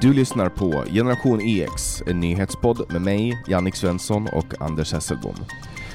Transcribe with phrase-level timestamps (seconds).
[0.00, 5.34] Du lyssnar på Generation EX, en nyhetspodd med mig, Jannik Svensson och Anders Hesselbom.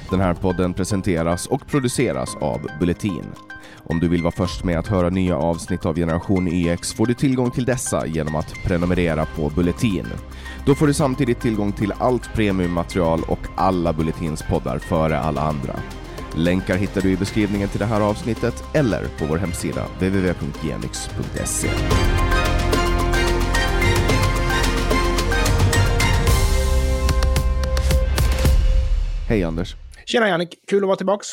[0.10, 3.26] Den här podden presenteras och produceras av Bulletin.
[3.84, 7.14] Om du vill vara först med att höra nya avsnitt av Generation EX får du
[7.14, 10.06] tillgång till dessa genom att prenumerera på Bulletin.
[10.66, 15.76] Då får du samtidigt tillgång till allt premiummaterial och alla Bulletins poddar före alla andra.
[16.36, 21.70] Länkar hittar du i beskrivningen till det här avsnittet eller på vår hemsida www.genix.se.
[29.29, 29.75] Hej Anders!
[30.05, 31.27] Tjena Jannik, kul att vara tillbaks.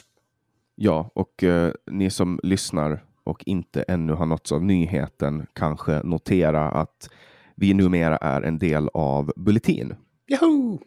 [0.75, 6.71] Ja, och eh, ni som lyssnar och inte ännu har nåtts av nyheten kanske notera
[6.71, 7.11] att
[7.57, 9.95] vi numera är en del av Bulletin.
[10.29, 10.79] Yahoo!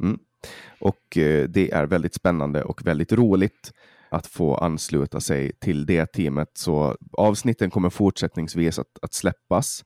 [0.00, 0.18] Mm.
[0.80, 3.72] Och eh, det är väldigt spännande och väldigt roligt
[4.10, 6.50] att få ansluta sig till det teamet.
[6.54, 9.84] Så avsnitten kommer fortsättningsvis att, att släppas,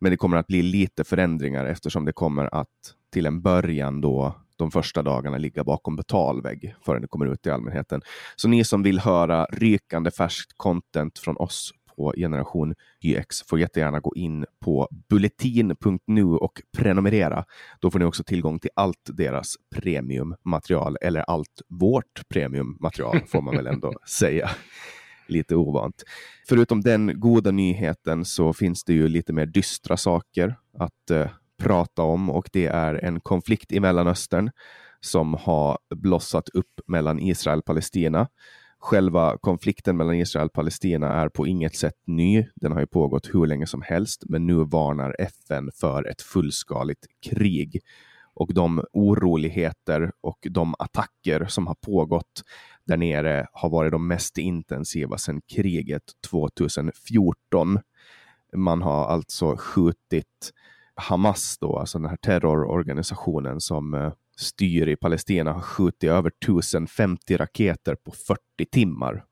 [0.00, 4.42] men det kommer att bli lite förändringar eftersom det kommer att till en början då
[4.62, 8.02] de första dagarna ligga bakom betalvägg förrän det kommer ut till allmänheten.
[8.36, 14.00] Så ni som vill höra rykande färskt content från oss på Generation YX får jättegärna
[14.00, 17.44] gå in på bulletin.nu och prenumerera.
[17.80, 23.56] Då får ni också tillgång till allt deras premiummaterial, eller allt vårt premiummaterial får man
[23.56, 24.50] väl ändå säga.
[25.28, 26.02] Lite ovant.
[26.48, 31.28] Förutom den goda nyheten så finns det ju lite mer dystra saker att eh,
[31.62, 34.50] prata om och det är en konflikt i Mellanöstern
[35.00, 38.28] som har blossat upp mellan Israel och Palestina.
[38.78, 42.46] Själva konflikten mellan Israel och Palestina är på inget sätt ny.
[42.54, 47.06] Den har ju pågått hur länge som helst, men nu varnar FN för ett fullskaligt
[47.30, 47.80] krig.
[48.34, 52.42] Och de oroligheter och de attacker som har pågått
[52.86, 57.78] där nere har varit de mest intensiva sedan kriget 2014.
[58.56, 60.52] Man har alltså skjutit
[60.94, 67.36] Hamas, då, alltså den här terrororganisationen som eh, styr i Palestina, har skjutit över 1050
[67.36, 69.24] raketer på 40 timmar.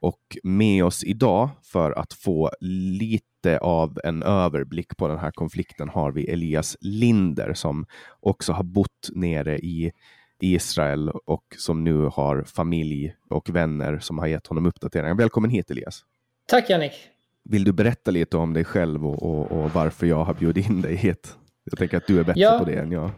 [0.00, 5.88] Och med oss idag för att få lite av en överblick på den här konflikten
[5.88, 7.86] har vi Elias Linder som
[8.20, 9.92] också har bott nere i
[10.40, 15.14] Israel och som nu har familj och vänner som har gett honom uppdateringar.
[15.14, 16.04] Välkommen hit Elias!
[16.48, 17.15] Tack Jannik!
[17.50, 20.82] Vill du berätta lite om dig själv och, och, och, varför jag har bjudit in
[20.82, 21.34] dig hit?
[21.70, 23.10] Jag tänker att du är bättre ja, på det än jag.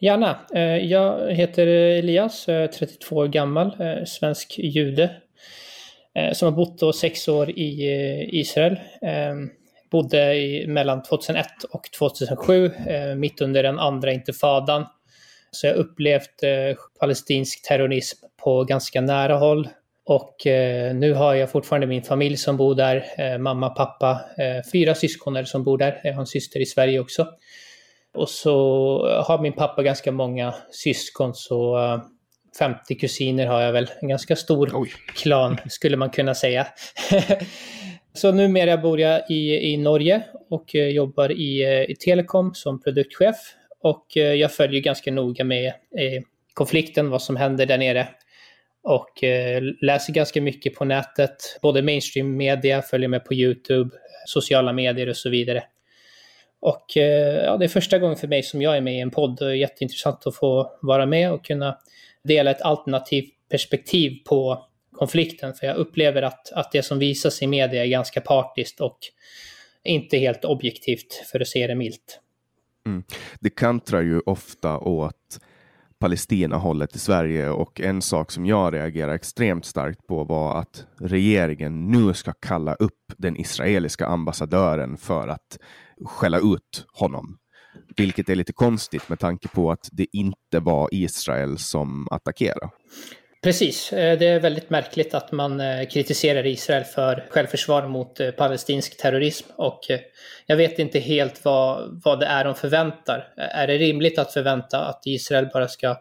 [0.00, 0.38] Gärna.
[0.80, 3.76] Jag heter Elias, 32 år gammal,
[4.06, 5.10] svensk jude.
[6.32, 8.80] Som har bott då sex år i Israel.
[9.90, 12.70] Bodde i, mellan 2001 och 2007,
[13.16, 14.86] mitt under den andra intifadan.
[15.50, 16.40] Så jag upplevt
[17.00, 19.68] palestinsk terrorism på ganska nära håll.
[20.12, 23.04] Och eh, nu har jag fortfarande min familj som bor där.
[23.18, 26.00] Eh, mamma, pappa, eh, fyra syskon som bor där.
[26.04, 27.28] Jag har en syster i Sverige också.
[28.14, 28.54] Och så
[29.26, 31.78] har min pappa ganska många syskon, så
[32.58, 33.90] 50 kusiner har jag väl.
[34.00, 34.92] En ganska stor Oj.
[35.14, 36.66] klan skulle man kunna säga.
[38.14, 43.36] så numera bor jag i, i Norge och jobbar i, i Telekom som produktchef.
[43.82, 45.72] Och jag följer ganska noga med
[46.54, 48.08] konflikten, vad som händer där nere
[48.82, 51.58] och eh, läser ganska mycket på nätet.
[51.62, 53.90] Både mainstream media, följer med på YouTube,
[54.26, 55.64] sociala medier och så vidare.
[56.60, 59.10] Och eh, ja, det är första gången för mig som jag är med i en
[59.10, 59.38] podd.
[59.38, 61.78] Det är jätteintressant att få vara med och kunna
[62.24, 65.54] dela ett alternativt perspektiv på konflikten.
[65.54, 68.98] För jag upplever att, att det som visas i media är ganska partiskt och
[69.84, 72.20] inte helt objektivt, för att se det milt.
[72.86, 73.04] Mm.
[73.40, 75.38] Det kantrar ju ofta åt
[76.02, 81.90] Palestina-hållet i Sverige och en sak som jag reagerar extremt starkt på var att regeringen
[81.90, 85.58] nu ska kalla upp den israeliska ambassadören för att
[86.04, 87.38] skälla ut honom.
[87.96, 92.70] Vilket är lite konstigt med tanke på att det inte var Israel som attackerade.
[93.42, 98.30] Precis, eh, det är väldigt märkligt att man eh, kritiserar Israel för självförsvar mot eh,
[98.30, 99.80] palestinsk terrorism och
[100.46, 103.32] jag vet inte helt vad, vad det är de förväntar.
[103.36, 105.96] Är det rimligt att förvänta att Israel bara ska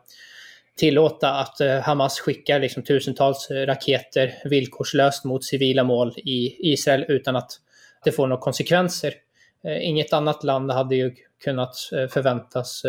[0.77, 7.51] tillåta att Hamas skickar liksom tusentals raketer villkorslöst mot civila mål i Israel utan att
[8.03, 9.13] det får några konsekvenser?
[9.81, 11.75] Inget annat land hade ju kunnat
[12.13, 12.83] förväntas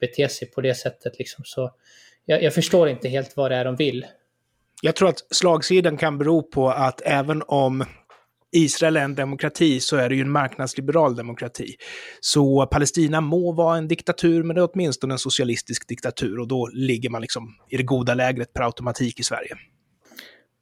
[0.00, 1.18] bete sig på det sättet.
[1.18, 1.44] Liksom.
[1.44, 1.70] Så
[2.24, 4.06] jag, jag förstår inte helt vad det är de vill.
[4.82, 7.84] Jag tror att slagsidan kan bero på att även om
[8.52, 11.74] Israel är en demokrati så är det ju en marknadsliberal demokrati.
[12.20, 16.70] Så Palestina må vara en diktatur, men det är åtminstone en socialistisk diktatur och då
[16.72, 19.56] ligger man liksom i det goda lägret per automatik i Sverige.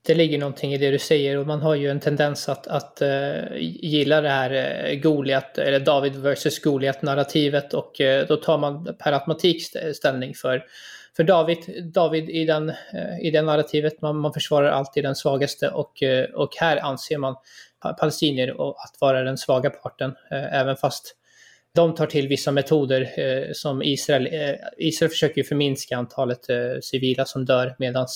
[0.07, 3.03] det ligger någonting i det du säger och man har ju en tendens att, att
[3.03, 4.51] uh, gilla det här
[4.93, 9.63] uh, Goliat, eller David versus Goliat-narrativet och uh, då tar man per automatik
[9.95, 10.65] ställning för,
[11.19, 14.03] för David, David i, den, eh, i det narrativet.
[14.03, 17.37] Man, man försvarar alltid den svagaste och, eh, och här anser man
[18.01, 21.15] palestinier att vara den svaga parten, eh, även fast
[21.75, 27.25] de tar till vissa metoder eh, som Israel, eh, Israel försöker förminska antalet eh, civila
[27.25, 28.07] som dör medan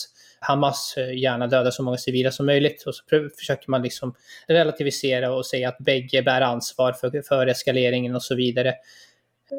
[0.40, 2.82] Hamas gärna dödar så många civila som möjligt.
[2.86, 3.02] Och så
[3.38, 4.14] försöker man liksom
[4.48, 8.74] relativisera och säga att bägge bär ansvar för, för eskaleringen och så vidare.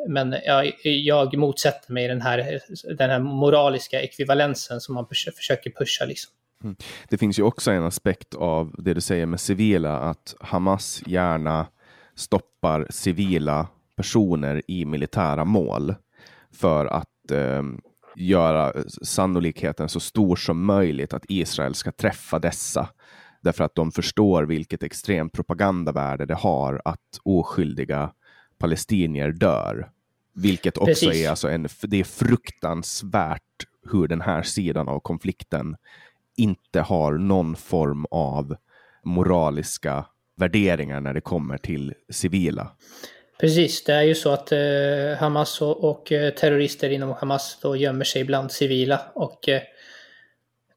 [0.08, 2.60] Men jag, jag motsätter mig den här,
[2.98, 6.06] den här moraliska ekvivalensen som man försöker pusha.
[6.06, 6.34] Liksom.
[6.64, 6.76] Mm.
[7.10, 11.68] Det finns ju också en aspekt av det du säger med civila, att Hamas gärna
[12.16, 15.96] stoppar civila personer i militära mål
[16.52, 17.64] för att eh,
[18.16, 18.74] göra
[19.04, 22.90] sannolikheten så stor som möjligt att Israel ska träffa dessa.
[23.42, 28.12] Därför att de förstår vilket extremt propagandavärde det har att oskyldiga
[28.64, 29.90] palestinier dör.
[30.36, 31.26] Vilket också Precis.
[31.26, 33.42] är, alltså en, det är fruktansvärt
[33.92, 35.76] hur den här sidan av konflikten
[36.38, 38.56] inte har någon form av
[39.04, 40.06] moraliska
[40.36, 42.72] värderingar när det kommer till civila.
[43.40, 44.60] Precis, det är ju så att eh,
[45.20, 49.62] Hamas och, och, eh, terrorister inom Hamas då gömmer sig bland civila och eh,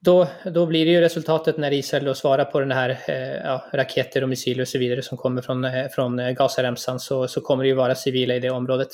[0.07, 3.65] då, då blir det ju resultatet när Israel då svarar på den här eh, ja,
[3.73, 7.41] raketer och missiler och så vidare som kommer från, eh, från eh, Gazaremsan så, så
[7.41, 8.87] kommer det ju vara civila i det området.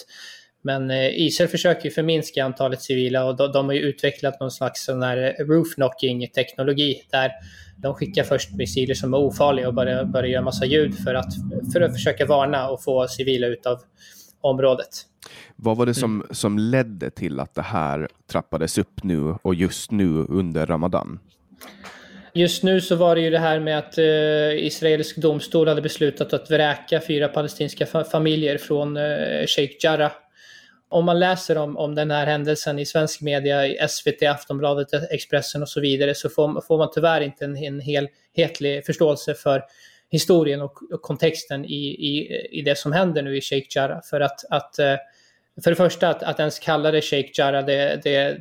[0.63, 4.51] Men eh, Israel försöker ju förminska antalet civila och de, de har ju utvecklat någon
[4.51, 7.31] slags sån här roof knocking teknologi där
[7.77, 11.33] de skickar först missiler som är ofarliga och börjar, börjar göra massa ljud för att,
[11.73, 13.79] för att försöka varna och få civila utav
[14.43, 14.89] området.
[15.55, 16.27] Vad var det som, mm.
[16.31, 21.19] som ledde till att det här trappades upp nu och just nu under Ramadan?
[22.33, 26.33] Just nu så var det ju det här med att eh, israelisk domstol hade beslutat
[26.33, 30.11] att vräka fyra palestinska fa familjer från eh, Sheikh Jarrah
[30.93, 35.61] om man läser om, om den här händelsen i svensk media, i SVT, Aftonbladet, Expressen
[35.61, 39.63] och så vidare, så får, får man tyvärr inte en, en helhetlig förståelse för
[40.13, 44.01] historien och, och kontexten i, i, i det som händer nu i Sheikh Jarrah.
[44.03, 44.95] För att, att eh,
[45.63, 48.37] för det första att, att ens kalla det Sheikh Jarrah, det, det,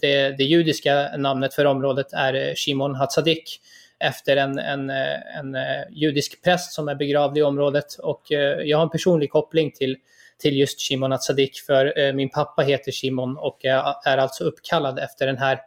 [0.00, 3.60] det, det, judiska namnet för området är eh, Shimon Hatzadik
[3.98, 5.56] efter en, en, eh, en
[5.90, 7.94] judisk präst som är begravd i området.
[7.98, 8.22] Och
[8.64, 9.96] jag har en personlig koppling till
[10.40, 15.38] till just Shimon Hatzadik för min pappa heter Shimon och är alltså uppkallad efter den
[15.38, 15.58] här eh,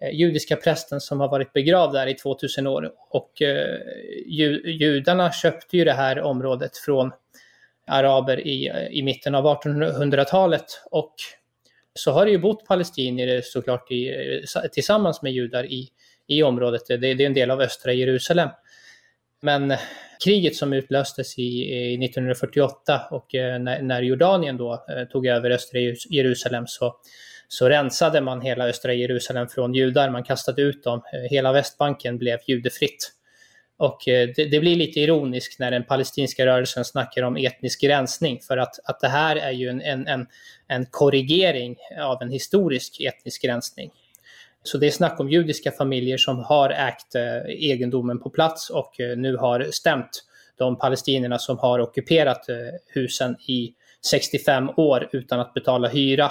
[0.00, 2.90] Eh, judiska prästen som har varit begravd där i 2000 år.
[3.10, 3.78] Och eh,
[4.64, 7.12] judarna köpte ju det här området från
[7.86, 11.14] araber i, eh, i mitten av 1800-talet och
[11.94, 14.08] så har det ju bott palestinier såklart i,
[14.54, 15.88] eh, tillsammans med judar i,
[16.26, 16.82] i området.
[16.88, 18.48] Det, det är en del av östra Jerusalem.
[19.40, 19.74] Men
[20.24, 25.50] kriget som utlöstes i, i 1948 och eh, när, när, Jordanien då eh, tog över
[25.50, 25.78] östra
[26.10, 26.96] Jerusalem så,
[27.48, 30.10] så rensade man hela östra Jerusalem från judar.
[30.10, 31.02] Man kastade ut dem.
[31.12, 33.12] Eh, hela Västbanken blev judefritt.
[33.76, 38.40] Och eh, det, det, blir lite ironiskt när den palestinska rörelsen snackar om etnisk rensning
[38.40, 40.26] för att, att det här är ju en, en, en,
[40.68, 43.90] en korrigering av en historisk etnisk rensning.
[44.62, 49.00] Så det är snack om judiska familjer som har ägt eh, egendomen på plats och
[49.00, 50.24] eh, nu har stämt
[50.58, 52.56] de palestinierna som har ockuperat eh,
[52.94, 53.74] husen i
[54.10, 56.30] 65 år utan att betala hyra.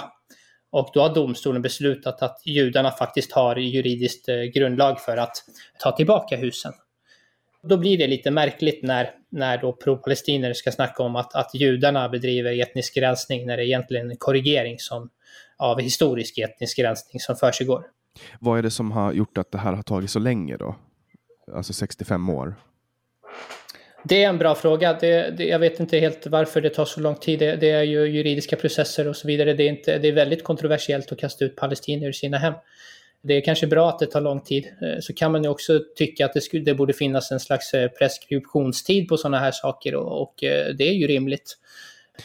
[0.70, 5.36] Och då har domstolen beslutat att judarna faktiskt har juridiskt eh, grundlag för att
[5.78, 6.72] ta tillbaka husen.
[7.62, 12.08] Då blir det lite märkligt när, när då pro-palestinier ska snacka om att, att judarna
[12.08, 15.10] bedriver etnisk rensning när det är egentligen en korrigering som,
[15.56, 17.84] av historisk etnisk rensning som försiggår.
[18.40, 20.76] Vad är det som har gjort att det här har tagit så länge då?
[21.54, 22.54] Alltså 65 år?
[24.08, 24.98] Det är en bra fråga.
[25.00, 27.38] Det, det, jag vet inte helt varför det tar så lång tid.
[27.38, 29.54] Det, det, är ju juridiska processer och så vidare.
[29.54, 32.54] Det är, inte, det är väldigt kontroversiellt att kasta ut palestinier ur sina hem.
[33.22, 34.66] Det är kanske bra att det tar lång tid.
[34.82, 37.74] Eh, så kan man ju också tycka att det, skulle, det borde finnas en slags
[37.74, 41.56] eh, preskriptionstid på sådana här saker och, och eh, det är ju rimligt.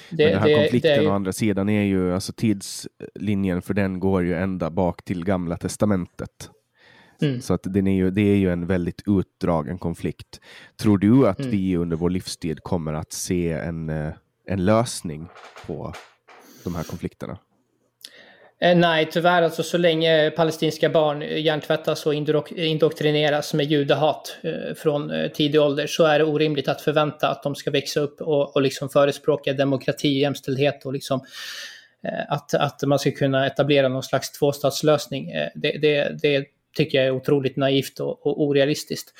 [0.10, 3.74] Det, Men den här det, konflikten det å andra sidan är ju, alltså tidslinjen för
[3.74, 6.50] den går ju ända bak till gamla testamentet.
[7.24, 7.42] Mm.
[7.42, 10.42] Så att den är ju, det är ju en väldigt utdragen konflikt.
[10.78, 11.52] Tror du att mm.
[11.52, 14.14] vi under vår livstid kommer att se en, eh,
[14.48, 15.28] en lösning
[15.68, 15.94] på
[16.64, 17.38] de här konflikterna?
[18.62, 22.14] Eh, nej, tyvärr alltså så länge palestinska barn hjärntvättas och
[22.56, 27.56] indoktrineras med judehat eh, från tidig ålder så är det orimligt att förvänta att de
[27.56, 31.26] ska växa upp och, och liksom förespråka demokrati, jämställdhet och liksom
[32.30, 35.32] att, att man ska kunna etablera någon slags tvåstatslösning.
[35.56, 39.14] Det, det, det, tycker jag är otroligt naivt och, och orealistiskt.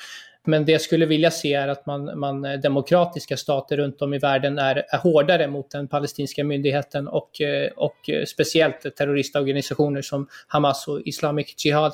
[0.46, 4.14] Men det jag skulle vilja se är att man, man eh, demokratiska stater runt om
[4.14, 10.02] i världen är, är hårdare mot den palestinska myndigheten och, eh, och eh, speciellt terroristorganisationer
[10.02, 11.92] som Hamas och Islamic Jihad.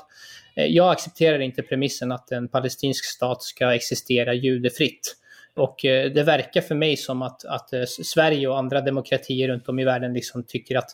[0.55, 5.17] Jag accepterar inte premissen att en palestinsk stat ska existera judefritt.
[5.61, 9.69] Och eh, det verkar för mig som att, att eh, Sverige och andra demokratier runt
[9.69, 10.91] om i världen liksom tycker att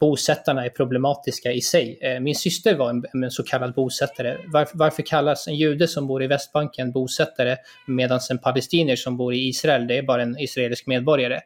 [0.00, 1.98] bosättarna är problematiska i sig.
[2.00, 4.36] Eh, min syster var en, en så kallad bosättare.
[4.46, 9.34] Varför, varför, kallas en jude som bor i Västbanken bosättare medan en palestinier som bor
[9.34, 11.40] i Israel, det är bara en israelisk medborgare?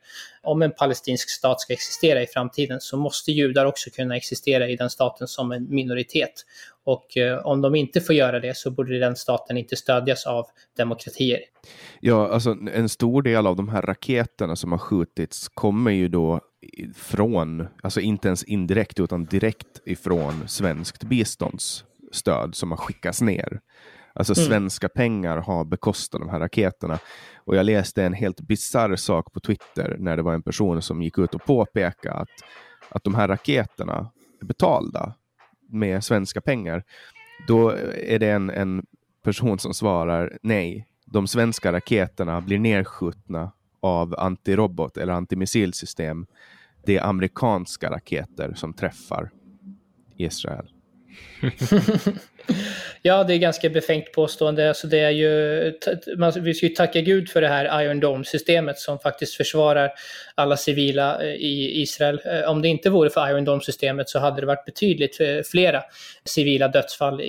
[0.45, 4.77] Om en palestinsk stat ska existera i framtiden så måste judar också kunna existera i
[4.77, 6.33] den staten som en minoritet.
[6.85, 10.47] Och eh, om de inte får göra det så borde den staten inte stödjas av
[10.77, 11.41] demokratier.
[12.01, 16.41] Ja, alltså en stor del av de här raketerna som har skjutits kommer ju då
[16.97, 23.61] från, alltså inte ens indirekt utan direkt ifrån svenskt biståndsstöd som har skickats ner.
[24.15, 24.49] Alltså mm.
[24.49, 26.99] svenska pengar har bekostat de här raketerna.
[27.37, 31.03] Och jag läste en helt bizarr sak på Twitter när det var en person som
[31.03, 32.29] gick ut och påpekade att,
[32.89, 35.15] att de här raketerna är betalda
[35.69, 36.85] med svenska pengar,
[37.47, 38.87] då är det en, en
[39.23, 46.27] person som svarar nej, de svenska raketerna blir nedskjutna av antirobot eller antimissilsystem.
[46.87, 49.31] Det är amerikanska raketer som träffar
[50.17, 50.69] Israel.
[53.03, 54.69] ja, det är ganska befängt påstående.
[54.69, 55.73] Alltså det är ju,
[56.17, 59.91] man, vi ska ju tacka Gud för det här Iron Dome-systemet som faktiskt försvarar
[60.35, 62.21] alla civila eh, i Israel.
[62.25, 65.83] Eh, om det inte vore för Iron Dome-systemet så hade det varit betydligt eh, flera
[66.25, 67.25] civila dödsfall i,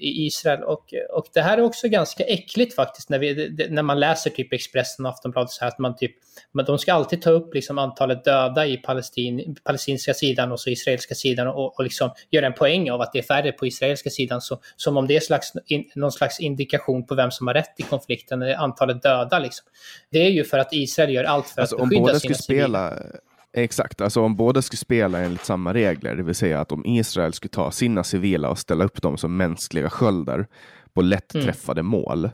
[0.00, 0.62] i Israel.
[0.62, 4.52] Och, och det här är också ganska äckligt faktiskt när, vi, när man läser typ
[4.52, 6.12] Expressen och Aftonbladet så här att man typ,
[6.52, 10.70] men de ska alltid ta upp liksom antalet döda i Palestin, palestinska sidan och så
[10.70, 14.10] israeliska sidan och, och liksom göra en poäng av att det är färre på israeliska
[14.10, 17.54] sidan så, som om det är slags, in, någon slags indikation på vem som har
[17.54, 19.38] rätt i konflikten, antalet döda.
[19.38, 19.66] Liksom.
[20.10, 22.90] Det är ju för att Israel gör allt för alltså, att beskydda sina spela...
[22.90, 23.20] civila.
[23.52, 27.32] Exakt, alltså om båda skulle spela enligt samma regler, det vill säga att om Israel
[27.32, 30.46] skulle ta sina civila och ställa upp dem som mänskliga sköldar
[30.94, 31.46] på lätt mm.
[31.46, 32.30] träffade mål,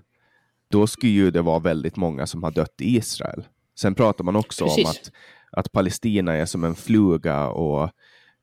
[0.70, 3.44] då skulle ju det vara väldigt många som har dött i Israel.
[3.78, 4.84] Sen pratar man också Precis.
[4.84, 5.12] om att,
[5.50, 7.90] att Palestina är som en fluga och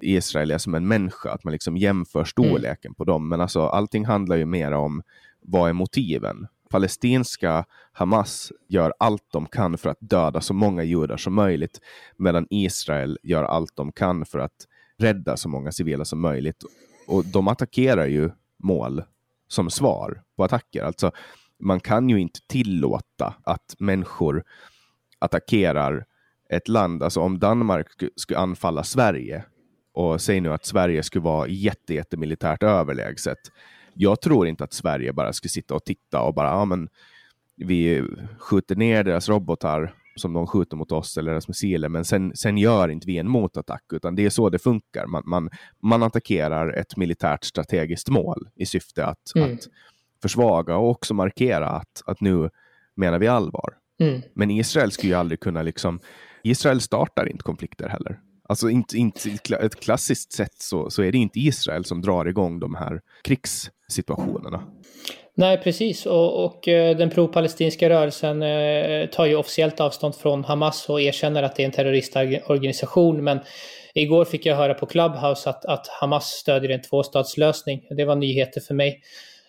[0.01, 2.25] Israel är som en människa, att man liksom jämför mm.
[2.25, 2.95] storleken mm.
[2.95, 3.29] på dem.
[3.29, 5.01] Men alltså allting handlar ju mer om
[5.41, 6.47] vad är motiven?
[6.69, 11.79] Palestinska Hamas gör allt de kan för att döda så många judar som möjligt,
[12.17, 16.63] medan Israel gör allt de kan för att rädda så många civila som möjligt.
[17.07, 19.03] Och de attackerar ju mål
[19.47, 20.83] som svar på attacker.
[20.83, 21.11] Alltså,
[21.59, 24.43] man kan ju inte tillåta att människor
[25.19, 26.05] attackerar
[26.49, 27.03] ett land.
[27.03, 29.43] Alltså om Danmark skulle anfalla Sverige,
[29.93, 33.37] och säg nu att Sverige skulle vara jätte, jätte militärt överlägset.
[33.93, 36.89] Jag tror inte att Sverige bara skulle sitta och titta och bara, ja men
[37.55, 38.03] vi
[38.39, 42.57] skjuter ner deras robotar som de skjuter mot oss eller deras missiler, men sen, sen
[42.57, 45.07] gör inte vi en motattack, utan det är så det funkar.
[45.07, 45.49] Man, man,
[45.83, 49.53] man attackerar ett militärt strategiskt mål i syfte att, mm.
[49.53, 49.59] att
[50.21, 52.49] försvaga och också markera att, att nu
[52.95, 53.73] menar vi allvar.
[53.99, 54.21] Mm.
[54.33, 55.99] Men Israel skulle ju aldrig kunna liksom,
[56.43, 58.19] Israel startar inte konflikter heller.
[58.49, 62.59] Alltså inte, inte ett klassiskt sätt så, så är det inte Israel som drar igång
[62.59, 64.63] de här krigssituationerna.
[65.35, 66.05] Nej, precis.
[66.05, 71.43] Och, och eh, den pro-palestinska rörelsen eh, tar ju officiellt avstånd från Hamas och erkänner
[71.43, 73.23] att det är en terroristorganisation.
[73.23, 73.39] Men
[73.93, 77.81] igår fick jag höra på Clubhouse att, att Hamas stödjer en tvåstatslösning.
[77.89, 79.01] Det var nyheter för mig.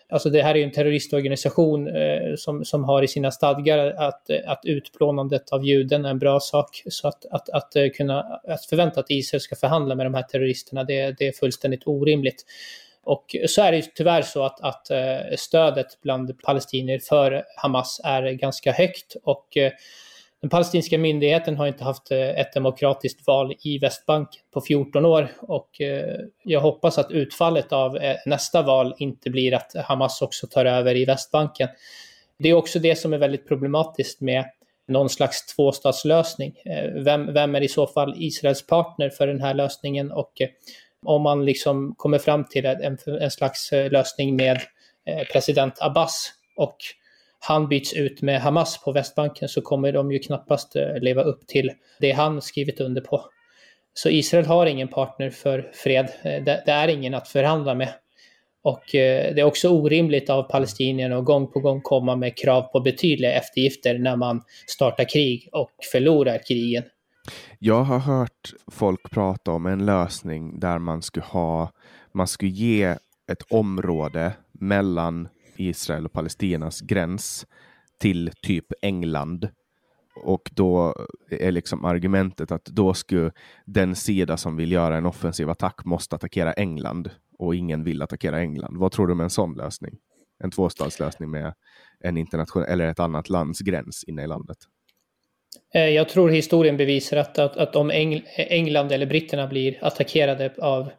[0.08, 4.30] Alltså det här är ju en terroristorganisation eh, som, som har i sina stadgar att,
[4.30, 6.82] eh, att utplånandet av juden är en bra sak.
[6.86, 10.22] Så att, att, att, eh, kunna, att förvänta att Israel ska förhandla med de här
[10.22, 12.44] terroristerna, det, det är fullständigt orimligt.
[13.04, 18.00] Och så är det ju tyvärr så att, att eh, stödet bland palestinier för Hamas
[18.04, 19.72] är ganska högt och eh,
[20.44, 25.28] den palestinska myndigheten har inte haft eh, ett demokratiskt val i Västbanken på 14 år
[25.40, 30.46] och eh, jag hoppas att utfallet av eh, nästa val inte blir att Hamas också
[30.46, 31.68] tar över i Västbanken.
[32.38, 34.44] Det är också det som är väldigt problematiskt med
[34.88, 36.54] någon slags tvåstatslösning.
[37.04, 40.32] Vem, vem är i så fall Israels partner för den här lösningen och
[41.06, 44.60] om man liksom kommer fram till en, en slags lösning med
[45.32, 46.76] president Abbas och
[47.46, 51.46] han byts ut med Hamas på Västbanken så kommer de ju knappast eh, leva upp
[51.46, 51.70] till
[52.00, 53.24] det han skrivit under på.
[53.94, 56.08] Så Israel har ingen partner för fred.
[56.22, 57.94] Eh, det, är ingen att förhandla med.
[58.62, 62.62] Och eh, det är också orimligt av palestinierna att gång på gång komma med krav
[62.62, 66.84] på betydliga eftergifter när man startar krig och förlorar krigen.
[67.58, 71.70] Jag har hört folk prata om en lösning där man skulle ha,
[72.12, 72.84] man skulle ge
[73.32, 75.28] ett område mellan
[75.60, 77.46] Israel och Palestinas gräns
[77.98, 79.48] till typ England.
[80.16, 80.94] Och då
[81.30, 83.30] är liksom argumentet att då skulle
[83.64, 88.40] den sida som vill göra en offensiv attack måste attackera England och ingen vill attackera
[88.40, 88.76] England.
[88.76, 89.98] Vad tror du om en sån lösning?
[90.38, 91.54] En tvåstatslösning med
[92.00, 94.58] en internationell eller ett annat lands gräns inne i landet?
[95.74, 97.90] Eh, jag tror historien bevisar att, att, att om
[98.36, 100.90] England eller britterna blir attackerade av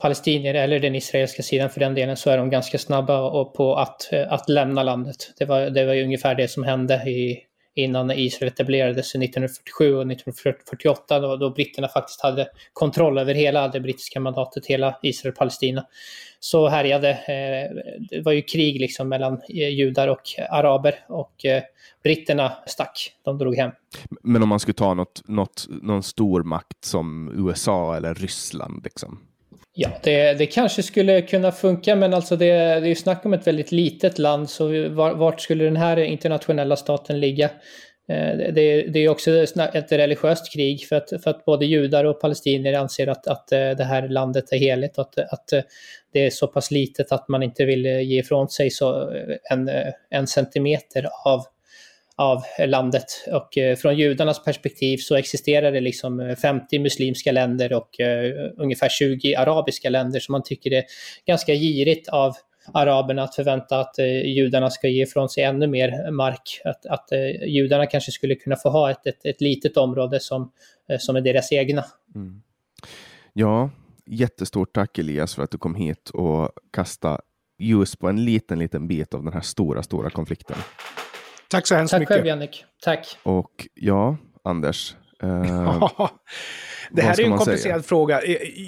[0.00, 4.12] palestinier eller den israeliska sidan för den delen så är de ganska snabba på att,
[4.12, 5.34] eh, att lämna landet.
[5.38, 7.38] Det var, det var ju ungefär det som hände i,
[7.74, 13.80] innan Israel etablerades 1947 och 1948 då, då britterna faktiskt hade kontroll över hela det
[13.80, 15.86] brittiska mandatet, hela Israel-Palestina.
[16.40, 17.76] Så härjade, eh,
[18.10, 21.62] det var ju krig liksom mellan eh, judar och araber och eh,
[22.02, 23.70] britterna stack, de drog hem.
[24.22, 29.18] Men om man skulle ta något, något, någon stor makt som USA eller Ryssland liksom?
[29.82, 33.32] Ja, det, det kanske skulle kunna funka, men alltså det, det är ju snack om
[33.32, 37.44] ett väldigt litet land, så var, vart skulle den här internationella staten ligga?
[38.08, 39.30] Eh, det, det är också
[39.74, 43.70] ett religiöst krig för att, för att både judar och palestinier anser att, att eh,
[43.70, 45.62] det här landet är heligt och att, att eh,
[46.12, 49.12] det är så pass litet att man inte vill ge ifrån sig så
[49.50, 49.70] en,
[50.10, 51.44] en centimeter av
[52.20, 53.04] av landet.
[53.32, 58.50] Och eh, från judarnas perspektiv så existerar det liksom eh, 50 muslimska länder och eh,
[58.56, 60.84] ungefär 20 arabiska länder Så man tycker det är
[61.26, 62.34] ganska girigt av
[62.74, 66.60] araberna att förvänta att judarna ska ge ifrån sig ännu mer mark.
[66.64, 67.08] Att, att
[67.46, 70.52] judarna kanske skulle kunna få ha ett, ett, ett litet område som,
[70.98, 71.84] som är deras egna.
[72.14, 72.42] Mm.
[73.32, 73.70] Ja,
[74.06, 77.20] jättestort tack Elias för att du kom hit och kastade
[77.58, 80.56] ljus på en liten, liten bit av den här stora, stora konflikten.
[81.50, 82.08] Tack så hemskt Tack mycket.
[82.08, 82.64] Tack själv Jannik.
[82.82, 83.18] Tack.
[83.22, 84.96] Och ja, Anders.
[85.22, 85.90] Eh,
[86.90, 87.82] det här är en komplicerad säga?
[87.82, 88.20] fråga.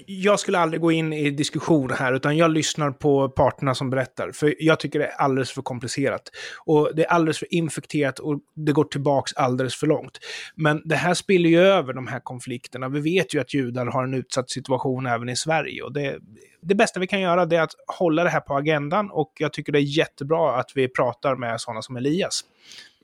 [0.07, 4.31] Jag skulle aldrig gå in i diskussion här, utan jag lyssnar på parterna som berättar.
[4.33, 6.23] För jag tycker det är alldeles för komplicerat.
[6.65, 10.19] Och det är alldeles för infekterat och det går tillbaks alldeles för långt.
[10.55, 12.89] Men det här spiller ju över de här konflikterna.
[12.89, 15.83] Vi vet ju att judar har en utsatt situation även i Sverige.
[15.83, 16.19] Och det,
[16.63, 19.73] det bästa vi kan göra är att hålla det här på agendan och jag tycker
[19.73, 22.45] det är jättebra att vi pratar med sådana som Elias.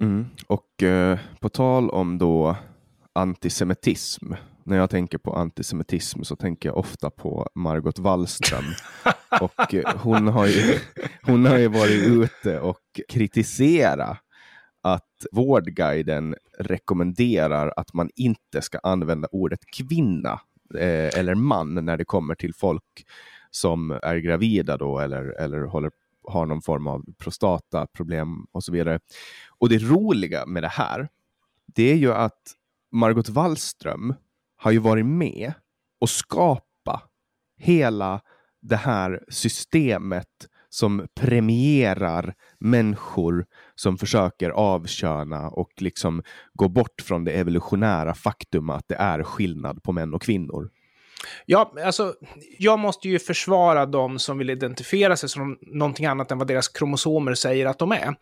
[0.01, 0.27] Mm.
[0.47, 2.57] Och eh, på tal om då
[3.19, 4.33] antisemitism.
[4.65, 8.65] När jag tänker på antisemitism så tänker jag ofta på Margot Wallström.
[9.41, 10.79] och eh, hon har, ju,
[11.23, 14.19] hon har ju varit ute och kritiserat
[14.83, 20.41] att Vårdguiden rekommenderar att man inte ska använda ordet kvinna
[20.75, 23.07] eh, eller man när det kommer till folk
[23.51, 25.91] som är gravida då eller, eller håller,
[26.29, 29.01] har någon form av prostataproblem och så vidare.
[29.59, 31.09] Och det roliga med det här,
[31.67, 32.55] det är ju att
[32.93, 34.15] Margot Wallström
[34.57, 35.53] har ju varit med
[36.01, 37.03] och skapa
[37.59, 38.21] hela
[38.63, 46.23] det här systemet som premierar människor som försöker avköna och liksom
[46.53, 50.71] gå bort från det evolutionära faktum att det är skillnad på män och kvinnor.
[51.47, 52.15] Ja, alltså,
[52.59, 56.69] jag måste ju försvara dem som vill identifiera sig som någonting annat än vad deras
[56.69, 58.15] kromosomer säger att de är.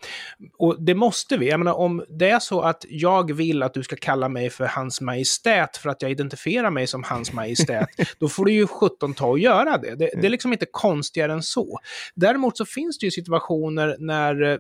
[0.59, 1.49] Och det måste vi.
[1.49, 4.65] Jag menar, om det är så att jag vill att du ska kalla mig för
[4.65, 9.15] Hans Majestät för att jag identifierar mig som Hans Majestät, då får du ju 17
[9.15, 9.95] ta och göra det.
[9.95, 10.11] det.
[10.21, 11.79] Det är liksom inte konstigare än så.
[12.15, 14.59] Däremot så finns det ju situationer när eh,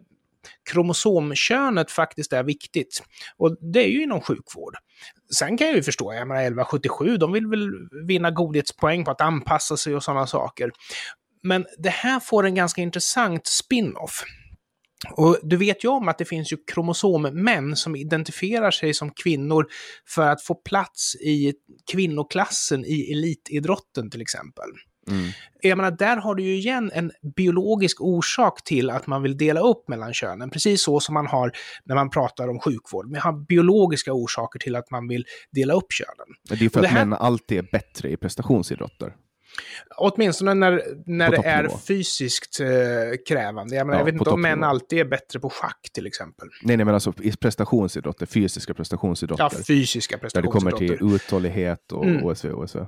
[0.70, 3.03] kromosomkönet faktiskt är viktigt.
[3.37, 4.77] Och det är ju inom sjukvård.
[5.34, 7.70] Sen kan jag ju förstå, jag menar 1177, de vill väl
[8.06, 10.70] vinna godhetspoäng på att anpassa sig och sådana saker.
[11.42, 14.24] Men det här får en ganska intressant spin-off.
[15.10, 19.66] Och du vet ju om att det finns ju kromosommän som identifierar sig som kvinnor
[20.08, 21.54] för att få plats i
[21.92, 24.68] kvinnoklassen i elitidrotten till exempel.
[25.11, 25.31] Mm.
[25.61, 29.61] Jag menar, där har du ju igen en biologisk orsak till att man vill dela
[29.61, 30.51] upp mellan könen.
[30.51, 31.53] Precis så som man har
[31.85, 33.11] när man pratar om sjukvård.
[33.11, 36.59] Man har biologiska orsaker till att man vill dela upp könen.
[36.59, 37.05] Det är för att här...
[37.05, 39.12] män alltid är bättre i prestationsidrotter.
[39.97, 42.69] Åtminstone när, när det är fysiskt eh,
[43.29, 43.77] krävande.
[43.77, 46.49] Jag, menar, ja, jag vet inte om män alltid är bättre på schack till exempel.
[46.62, 49.45] Nej, nej men alltså i prestationsidrotter, fysiska prestationsidrotter.
[49.45, 50.71] Ja, fysiska prestationsidrotter.
[50.71, 52.25] Där det kommer till uthållighet och mm.
[52.25, 52.79] OSV, OSV.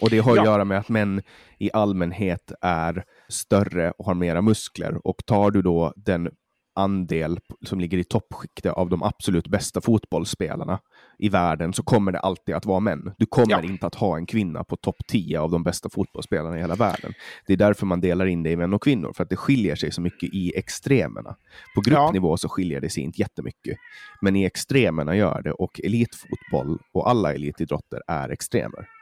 [0.00, 0.42] Och det har ja.
[0.42, 1.22] att göra med att män
[1.58, 5.06] i allmänhet är större och har mera muskler.
[5.06, 6.30] Och tar du då den
[6.74, 10.78] andel som ligger i toppskiktet av de absolut bästa fotbollsspelarna
[11.18, 13.12] i världen så kommer det alltid att vara män.
[13.18, 13.62] Du kommer ja.
[13.62, 17.12] inte att ha en kvinna på topp 10 av de bästa fotbollsspelarna i hela världen.
[17.46, 19.76] Det är därför man delar in det i män och kvinnor, för att det skiljer
[19.76, 21.36] sig så mycket i extremerna.
[21.74, 22.36] På gruppnivå ja.
[22.36, 23.76] så skiljer det sig inte jättemycket,
[24.20, 28.99] men i extremerna gör det och elitfotboll och alla elitidrotter är extremer.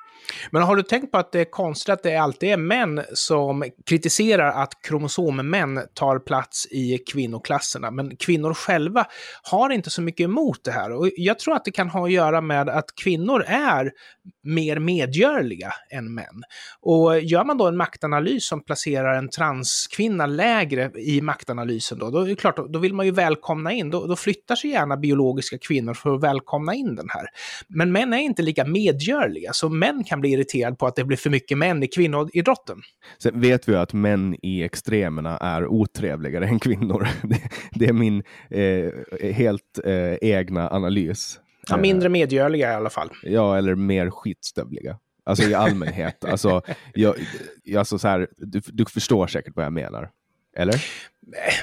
[0.50, 3.64] Men har du tänkt på att det är konstigt att det alltid är män som
[3.86, 9.06] kritiserar att kromosommän tar plats i kvinnoklasserna, men kvinnor själva
[9.42, 10.92] har inte så mycket emot det här.
[10.92, 13.92] Och jag tror att det kan ha att göra med att kvinnor är
[14.42, 16.42] mer medgörliga än män.
[16.80, 22.18] Och gör man då en maktanalys som placerar en transkvinna lägre i maktanalysen, då, då
[22.18, 25.58] är det klart, då vill man ju välkomna in, då, då flyttar sig gärna biologiska
[25.58, 27.26] kvinnor för att välkomna in den här.
[27.68, 31.16] Men män är inte lika medgörliga, så män kan bli irriterade på att det blir
[31.16, 32.82] för mycket män i kvinnoidrotten.
[33.22, 37.08] Sen vet vi att män i extremerna är otrevligare än kvinnor.
[37.22, 37.40] Det,
[37.72, 41.40] det är min eh, helt eh, egna analys.
[41.68, 43.10] Ja, mindre medgörliga i alla fall.
[43.22, 44.98] Ja, eller mer skitstövliga.
[45.24, 46.24] Alltså i allmänhet.
[46.24, 46.62] alltså,
[46.94, 47.14] jag,
[47.76, 50.10] alltså så här, du, du förstår säkert vad jag menar.
[50.58, 50.84] Eller?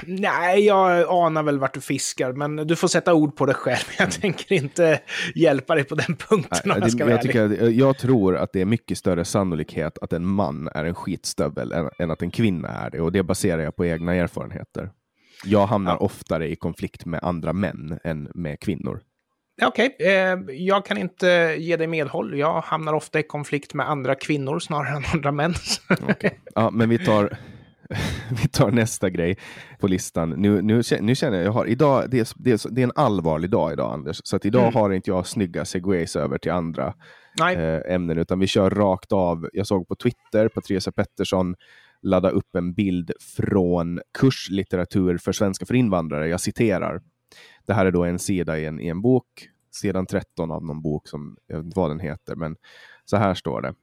[0.06, 3.84] Nej, jag anar väl vart du fiskar, men du får sätta ord på det själv.
[3.98, 4.10] Jag mm.
[4.10, 5.00] tänker inte
[5.34, 8.60] hjälpa dig på den punkten Nej, om jag ska jag, tycker, jag tror att det
[8.60, 12.68] är mycket större sannolikhet att en man är en skitstövel än, än att en kvinna
[12.68, 14.90] är det, och det baserar jag på egna erfarenheter.
[15.44, 15.98] Jag hamnar ja.
[15.98, 19.00] oftare i konflikt med andra män än med kvinnor.
[19.62, 20.06] Okej, okay.
[20.06, 22.38] eh, jag kan inte ge dig medhåll.
[22.38, 25.54] Jag hamnar ofta i konflikt med andra kvinnor snarare än andra män.
[26.08, 26.30] okay.
[26.54, 27.38] Ja, men vi tar,
[28.42, 29.36] vi tar nästa grej
[29.78, 30.30] på listan.
[30.30, 32.92] Nu, nu, nu känner jag, jag har, idag, det är, det, är, det är en
[32.94, 34.20] allvarlig dag idag, Anders.
[34.24, 34.74] Så att idag mm.
[34.74, 36.94] har inte jag snygga segways över till andra
[37.40, 39.48] eh, ämnen, utan vi kör rakt av.
[39.52, 41.54] Jag såg på Twitter, Patricia Pettersson
[42.02, 46.28] ladda upp en bild från kurslitteratur för svenska för invandrare.
[46.28, 47.00] Jag citerar.
[47.66, 49.26] Det här är då en sida i en, i en bok,
[49.70, 52.56] sidan 13 av någon bok som jag vet inte vad den heter, men
[53.04, 53.74] så här står det.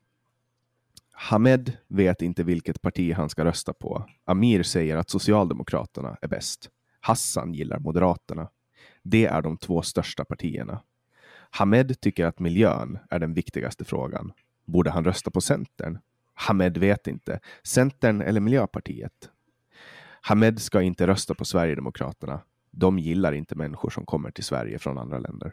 [1.15, 4.06] Hamed vet inte vilket parti han ska rösta på.
[4.26, 6.69] Amir säger att Socialdemokraterna är bäst.
[6.99, 8.49] Hassan gillar Moderaterna.
[9.04, 10.82] Det är de två största partierna.
[11.49, 14.32] Hamed tycker att miljön är den viktigaste frågan.
[14.65, 15.99] Borde han rösta på Centern?
[16.34, 17.39] Hamed vet inte.
[17.63, 19.30] Centern eller Miljöpartiet?
[20.21, 22.41] Hamed ska inte rösta på Sverigedemokraterna
[22.76, 25.52] de gillar inte människor som kommer till Sverige från andra länder.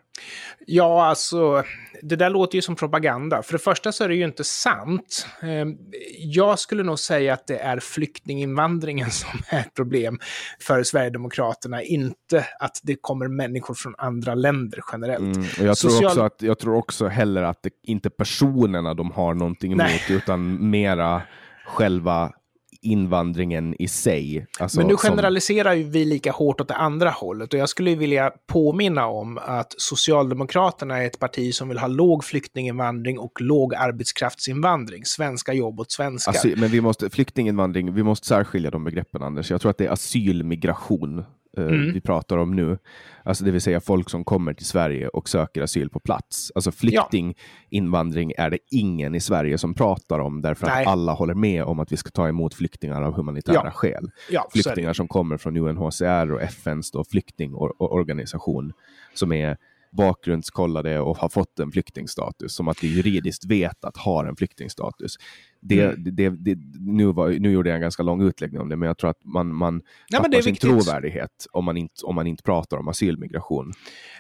[0.67, 1.65] Ja, alltså,
[2.03, 3.43] det där låter ju som propaganda.
[3.43, 5.27] För det första så är det ju inte sant.
[5.43, 5.77] Ehm,
[6.19, 10.19] jag skulle nog säga att det är flyktinginvandringen som är ett problem
[10.61, 15.37] för Sverigedemokraterna, inte att det kommer människor från andra länder generellt.
[15.37, 16.07] Mm, och jag, tror Social...
[16.07, 20.05] också att, jag tror också heller att det inte personerna de har någonting emot, Nej.
[20.09, 21.23] utan mera
[21.67, 22.33] själva
[22.83, 24.47] invandringen i sig.
[24.59, 25.90] Alltså, Men nu generaliserar som...
[25.90, 31.03] vi lika hårt åt det andra hållet och jag skulle vilja påminna om att Socialdemokraterna
[31.03, 36.33] är ett parti som vill ha låg flyktinginvandring och låg arbetskraftsinvandring, svenska jobb åt svenskar.
[36.33, 39.51] Alltså, men vi måste, flyktinginvandring, vi måste särskilja de begreppen Anders.
[39.51, 41.25] Jag tror att det är asylmigration
[41.57, 41.93] Eh, mm.
[41.93, 42.79] vi pratar om nu.
[43.23, 46.53] Alltså det vill säga folk som kommer till Sverige och söker asyl på plats.
[46.55, 48.45] Alltså flyktinginvandring ja.
[48.45, 50.83] är det ingen i Sverige som pratar om därför Nej.
[50.83, 53.71] att alla håller med om att vi ska ta emot flyktingar av humanitära ja.
[53.71, 54.11] skäl.
[54.31, 58.73] Ja, flyktingar som kommer från UNHCR och FNs då flyktingorganisation
[59.15, 59.57] som är
[59.93, 65.17] bakgrundskollade och har fått en flyktingstatus, som att de juridiskt vet att har en flyktingstatus.
[65.62, 65.96] Det, mm.
[65.99, 68.99] det, det, nu, var, nu gjorde jag en ganska lång utläggning om det, men jag
[68.99, 72.77] tror att man, man ja, tappar sin trovärdighet om man, inte, om man inte pratar
[72.77, 73.73] om asylmigration.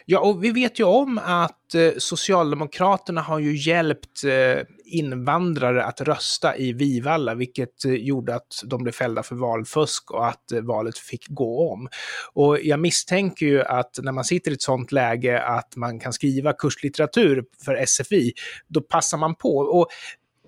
[0.06, 6.00] Ja, och vi vet ju om att eh, Socialdemokraterna har ju hjälpt eh, invandrare att
[6.00, 10.98] rösta i Vivalla, vilket eh, gjorde att de blev fällda för valfusk och att valet
[10.98, 11.88] fick gå om.
[12.32, 16.12] Och jag misstänker ju att när man sitter i ett sånt läge att man kan
[16.12, 18.32] skriva kurslitteratur för SFI,
[18.68, 19.56] då passar man på.
[19.56, 19.86] Och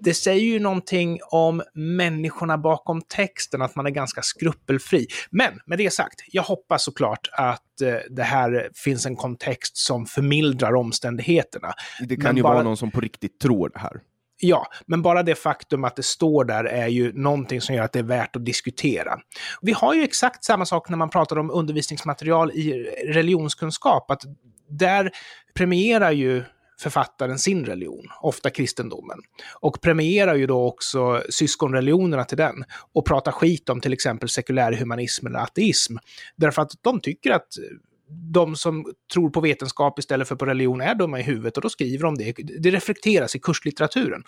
[0.05, 5.07] det säger ju någonting om människorna bakom texten, att man är ganska skrupelfri.
[5.31, 10.07] Men med det sagt, jag hoppas såklart att eh, det här finns en kontext som
[10.07, 11.75] förmildrar omständigheterna.
[12.01, 12.55] Det kan Men ju bara...
[12.55, 14.01] vara någon som på riktigt tror det här.
[14.45, 17.93] Ja, men bara det faktum att det står där är ju någonting som gör att
[17.93, 19.19] det är värt att diskutera.
[19.61, 22.73] Vi har ju exakt samma sak när man pratar om undervisningsmaterial i
[23.07, 24.23] religionskunskap, att
[24.69, 25.11] där
[25.55, 26.45] premierar ju
[26.83, 29.19] författaren sin religion, ofta kristendomen.
[29.61, 34.73] Och premierar ju då också syskonreligionerna till den och pratar skit om till exempel sekulär
[34.73, 35.97] humanism eller ateism.
[36.37, 37.49] Därför att de tycker att
[38.33, 41.69] de som tror på vetenskap istället för på religion är dumma i huvudet och då
[41.69, 42.33] skriver de det.
[42.59, 44.23] Det reflekteras i kurslitteraturen.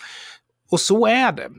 [0.70, 1.50] Och så är det.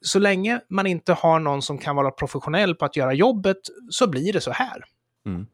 [0.00, 3.56] Så länge man inte har någon som kan vara professionell på att göra jobbet
[3.90, 4.84] så blir det så här.
[5.26, 5.46] Mm.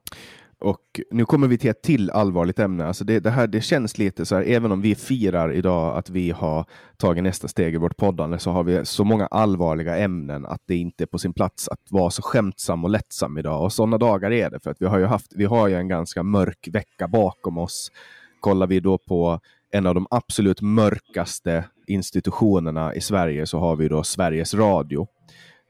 [0.61, 2.87] Och nu kommer vi till ett till allvarligt ämne.
[2.87, 6.11] Alltså det, det, här, det känns lite så här, även om vi firar idag att
[6.11, 6.65] vi har
[6.97, 10.77] tagit nästa steg i vårt poddande, så har vi så många allvarliga ämnen att det
[10.77, 13.63] inte är på sin plats att vara så skämtsam och lättsam idag.
[13.63, 15.89] Och sådana dagar är det, för att vi har ju haft, vi har ju en
[15.89, 17.93] ganska mörk vecka bakom oss.
[18.41, 19.41] Kollar vi då på
[19.73, 25.07] en av de absolut mörkaste institutionerna i Sverige så har vi då Sveriges Radio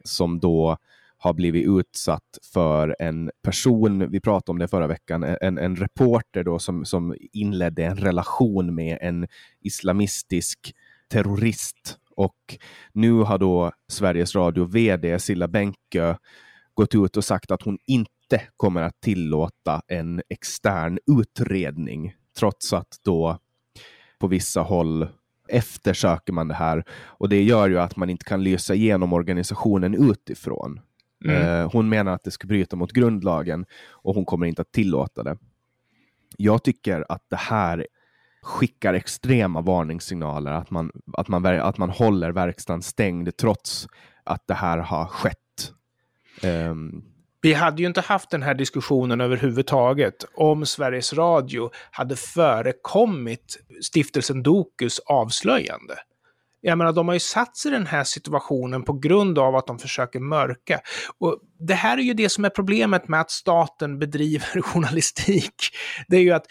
[0.04, 0.76] som då
[1.22, 6.44] har blivit utsatt för en person, vi pratade om det förra veckan, en, en reporter
[6.44, 9.26] då som, som inledde en relation med en
[9.60, 10.74] islamistisk
[11.08, 11.98] terrorist.
[12.16, 12.58] Och
[12.92, 16.16] nu har då Sveriges Radio VD Silla Bänke
[16.74, 23.00] gått ut och sagt att hon inte kommer att tillåta en extern utredning, trots att
[23.04, 23.38] då
[24.18, 25.08] på vissa håll
[25.48, 26.84] eftersöker man det här.
[26.90, 30.80] Och det gör ju att man inte kan lysa igenom organisationen utifrån.
[31.24, 31.42] Mm.
[31.42, 35.22] Eh, hon menar att det ska bryta mot grundlagen och hon kommer inte att tillåta
[35.22, 35.38] det.
[36.36, 37.86] Jag tycker att det här
[38.42, 43.88] skickar extrema varningssignaler att man, att man, att man håller verkstaden stängd trots
[44.24, 45.36] att det här har skett.
[46.44, 47.04] Um,
[47.42, 54.42] vi hade ju inte haft den här diskussionen överhuvudtaget om Sveriges Radio hade förekommit stiftelsen
[54.42, 55.94] Dokus avslöjande.
[56.60, 59.66] Jag menar, de har ju satt sig i den här situationen på grund av att
[59.66, 60.80] de försöker mörka.
[61.18, 65.54] Och det här är ju det som är problemet med att staten bedriver journalistik.
[66.08, 66.46] Det är ju att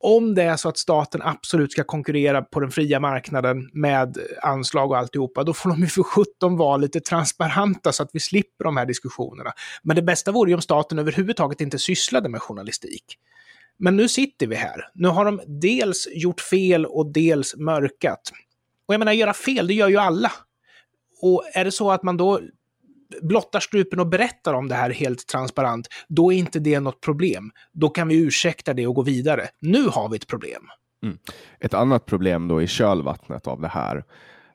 [0.00, 4.90] om det är så att staten absolut ska konkurrera på den fria marknaden med anslag
[4.90, 8.64] och alltihopa, då får de ju för sjutton vara lite transparenta så att vi slipper
[8.64, 9.52] de här diskussionerna.
[9.82, 13.04] Men det bästa vore ju om staten överhuvudtaget inte sysslade med journalistik.
[13.78, 14.88] Men nu sitter vi här.
[14.94, 18.32] Nu har de dels gjort fel och dels mörkat.
[18.88, 20.32] Och jag menar, göra fel, det gör ju alla.
[21.22, 22.40] Och är det så att man då
[23.22, 27.50] blottar strupen och berättar om det här helt transparent, då är inte det något problem.
[27.72, 29.48] Då kan vi ursäkta det och gå vidare.
[29.60, 30.62] Nu har vi ett problem.
[31.02, 31.18] Mm.
[31.60, 34.04] Ett annat problem då i kölvattnet av det här,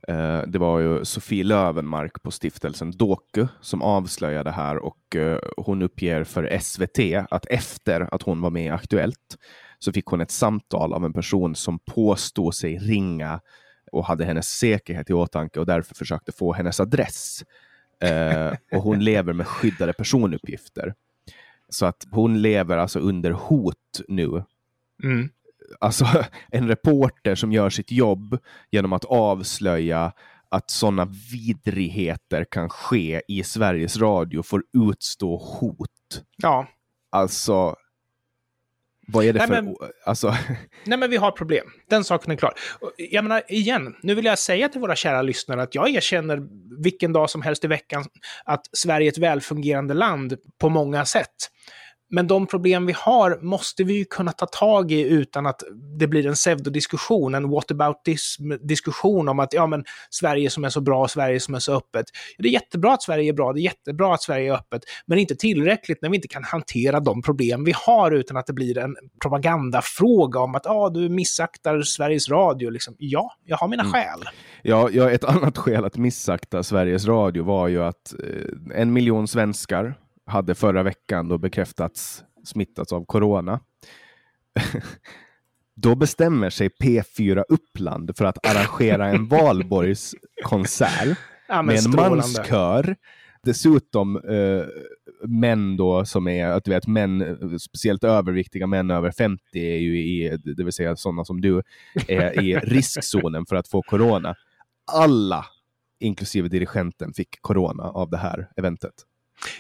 [0.08, 5.40] eh, det var ju Sofie Lövenmark på stiftelsen Doku som avslöjade det här och eh,
[5.58, 9.38] hon uppger för SVT att efter att hon var med i Aktuellt
[9.80, 13.40] så fick hon ett samtal av en person som påstod sig ringa
[13.94, 17.44] och hade hennes säkerhet i åtanke och därför försökte få hennes adress.
[18.02, 20.94] Eh, och hon lever med skyddade personuppgifter.
[21.70, 24.44] Så att hon lever alltså under hot nu.
[25.04, 25.30] Mm.
[25.80, 26.06] Alltså
[26.52, 28.38] en reporter som gör sitt jobb
[28.72, 30.12] genom att avslöja
[30.50, 36.24] att sådana vidrigheter kan ske i Sveriges Radio får utstå hot.
[36.38, 36.68] Ja.
[37.10, 37.76] Alltså,
[39.08, 39.62] vad är det Nej, för...
[39.62, 40.36] Men, alltså...
[40.86, 41.66] Nej, men vi har problem.
[41.90, 42.54] Den saken är klar.
[42.98, 46.40] Jag menar, igen, nu vill jag säga till våra kära lyssnare att jag erkänner
[46.84, 48.06] vilken dag som helst i veckan
[48.46, 51.50] att Sverige är ett välfungerande land på många sätt.
[52.14, 55.64] Men de problem vi har måste vi ju kunna ta tag i utan att
[56.00, 60.70] det blir en pseudodiskussion, en what about this-diskussion om att ja, men Sverige som är
[60.70, 62.06] så bra, Sverige som är så öppet.
[62.38, 65.18] Det är jättebra att Sverige är bra, det är jättebra att Sverige är öppet, men
[65.18, 68.78] inte tillräckligt när vi inte kan hantera de problem vi har utan att det blir
[68.78, 72.70] en propagandafråga om att ah, du missaktar Sveriges Radio.
[72.70, 72.96] Liksom.
[72.98, 73.94] Ja, jag har mina mm.
[73.94, 74.20] skäl.
[74.62, 79.28] Ja, ja, ett annat skäl att missakta Sveriges Radio var ju att eh, en miljon
[79.28, 79.96] svenskar
[80.26, 83.60] hade förra veckan då bekräftats smittats av corona.
[85.76, 92.96] då bestämmer sig P4 Uppland för att arrangera en valborgskonsert ja, med en manskör.
[93.44, 94.66] Dessutom eh,
[95.28, 100.00] män då som är, att du vet, män, speciellt överviktiga män över 50 är ju
[100.00, 101.62] i, det vill säga sådana som du,
[102.08, 104.36] är i riskzonen för att få corona.
[104.92, 105.46] Alla,
[106.00, 108.94] inklusive dirigenten, fick corona av det här eventet.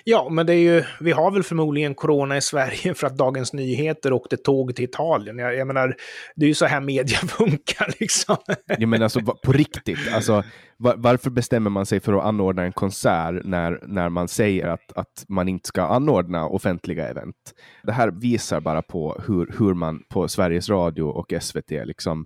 [0.03, 3.53] Ja, men det är ju, vi har väl förmodligen corona i Sverige för att Dagens
[3.53, 5.37] Nyheter åkte tåg till Italien.
[5.37, 5.95] Jag, jag menar,
[6.35, 8.37] det är ju så här media funkar liksom.
[8.67, 10.43] Jag menar alltså på riktigt, alltså,
[10.77, 14.91] var, varför bestämmer man sig för att anordna en konsert när, när man säger att,
[14.95, 17.35] att man inte ska anordna offentliga event?
[17.83, 22.25] Det här visar bara på hur, hur man på Sveriges Radio och SVT liksom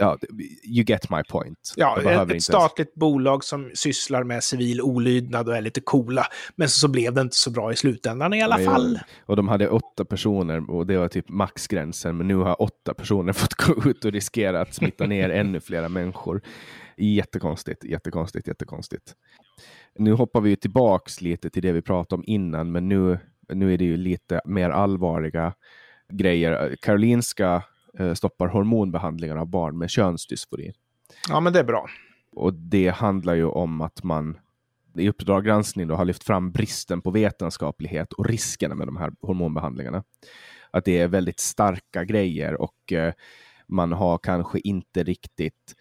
[0.00, 0.18] ja,
[0.64, 1.72] you get my point.
[1.76, 6.26] Ja, ett, ett statligt bolag som sysslar med civil olydnad och är lite coola.
[6.56, 8.98] Men så, så blev det inte så bra i slutändan i alla men, fall.
[9.26, 12.16] Och de hade åtta personer och det var typ maxgränsen.
[12.16, 15.88] Men nu har åtta personer fått gå ut och riskera att smitta ner ännu flera
[15.88, 16.42] människor.
[16.96, 19.14] Jättekonstigt, jättekonstigt, jättekonstigt.
[19.98, 23.18] Nu hoppar vi tillbaks lite till det vi pratade om innan, men nu,
[23.52, 25.54] nu är det ju lite mer allvarliga
[26.12, 26.76] grejer.
[26.82, 27.62] Karolinska
[28.14, 30.72] stoppar hormonbehandlingar av barn med könsdysfori.
[31.28, 31.86] Ja, men det är bra.
[32.32, 34.38] Och det handlar ju om att man
[34.94, 39.12] i Uppdrag granskning då har lyft fram bristen på vetenskaplighet och riskerna med de här
[39.20, 40.04] hormonbehandlingarna.
[40.70, 43.12] Att det är väldigt starka grejer och eh,
[43.66, 45.76] man har kanske inte riktigt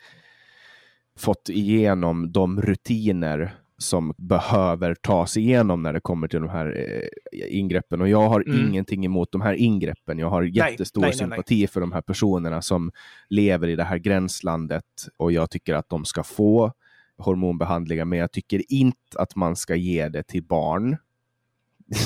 [1.18, 7.60] fått igenom de rutiner som behöver tas igenom när det kommer till de här eh,
[7.60, 8.02] ingreppen.
[8.02, 8.68] Och jag har mm.
[8.68, 10.20] ingenting emot de här ingreppen.
[10.20, 12.92] Jag har jättestor nej, nej, sympati nej, för de här personerna som
[13.30, 14.84] lever i det här gränslandet
[15.18, 16.74] och jag tycker att de ska få
[17.18, 20.98] hormonbehandlingar, men jag tycker inte att man ska ge det till barn.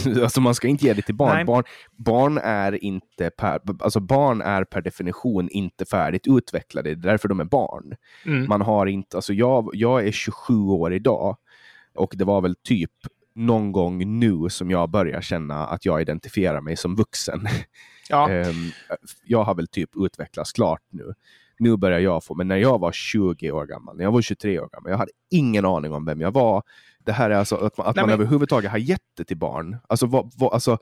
[0.24, 1.46] alltså man ska inte ge det till barn.
[1.46, 7.12] Barn, barn, är inte per, alltså barn är per definition inte färdigt utvecklade, det är
[7.12, 7.96] därför de är barn.
[8.26, 8.48] Mm.
[8.48, 11.38] Man har inte, alltså jag, jag är 27 år idag
[11.96, 12.92] och det var väl typ
[13.36, 17.48] någon gång nu som jag börjar känna att jag identifierar mig som vuxen.
[18.10, 18.30] Ja.
[18.48, 18.72] um,
[19.26, 21.14] jag har väl typ utvecklats klart nu.
[21.60, 24.60] Nu börjar jag få, men när jag var 20 år gammal, när jag var 23
[24.60, 26.64] år gammal, jag hade ingen aning om vem jag var.
[27.00, 28.20] Det här är alltså att man, att Nej, man men...
[28.20, 29.78] överhuvudtaget har gett det till barn.
[29.88, 30.78] Alltså, vad, vad, alltså,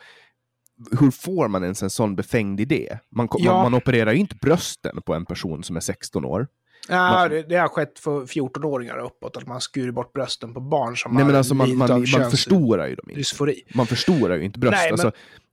[1.00, 2.98] hur får man ens en sån befängd idé?
[3.10, 3.54] Man, ja.
[3.54, 6.48] man, man opererar ju inte brösten på en person som är 16 år.
[6.92, 10.98] Ja, det, det, har skett för 14-åringar uppåt, att man skurit bort brösten på barn
[10.98, 13.20] som Nej, men alltså man, man, man förstorar ju dem inte.
[13.20, 13.64] Dysfori.
[13.74, 14.78] Man förstorar ju inte bröst.
[14.78, 15.06] Nej, men...
[15.06, 15.12] alltså,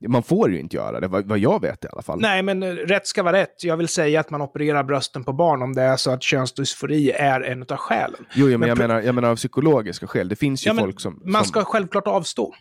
[0.08, 2.20] man får ju inte göra det, vad, vad, jag vet i alla fall.
[2.20, 3.64] Nej, men eh, rätt ska vara rätt.
[3.64, 7.10] Jag vill säga att man opererar brösten på barn om det är så att könsdysfori
[7.10, 8.26] är en av skälen.
[8.34, 10.28] Jo, jo men, men jag, menar, jag menar av psykologiska skäl.
[10.28, 11.22] Det finns ju ja, folk som...
[11.24, 12.54] Man ska självklart avstå.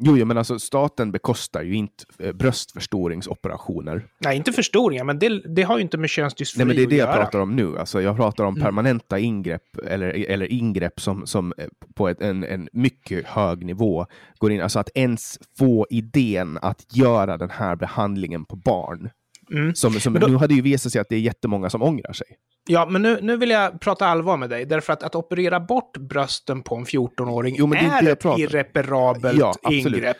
[0.00, 4.06] Jo, men alltså staten bekostar ju inte eh, bröstförstoringsoperationer.
[4.18, 6.86] Nej, inte förstoringar, men det, det har ju inte med könsdysfori Nej, men det är
[6.86, 7.22] det jag göra.
[7.22, 7.78] pratar om nu.
[7.78, 8.64] Alltså, jag pratar om mm.
[8.64, 14.06] permanenta ingrepp, eller, eller ingrepp som, som eh, på ett, en, en mycket hög nivå
[14.38, 14.60] går in.
[14.60, 19.10] Alltså att ens få idén att göra den här behandlingen på barn.
[19.50, 19.74] Mm.
[19.74, 20.26] Som, som då...
[20.26, 22.26] Nu har det ju visat sig att det är jättemånga som ångrar sig.
[22.70, 24.66] Ja, men nu, nu vill jag prata allvar med dig.
[24.66, 30.16] Därför att att operera bort brösten på en 14-åring jo, är ett irreparabelt ja, ingrepp.